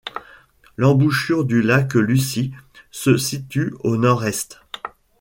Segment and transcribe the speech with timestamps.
[0.77, 2.53] L'embouchure du lac Lucie
[2.89, 4.59] se situe au nord-est.